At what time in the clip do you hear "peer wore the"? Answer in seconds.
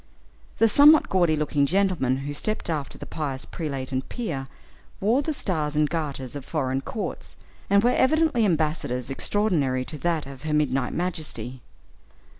4.09-5.31